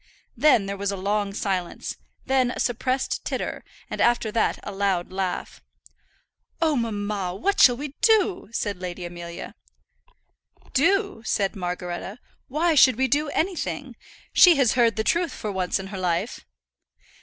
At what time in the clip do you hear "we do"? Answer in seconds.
7.77-8.49, 12.95-13.29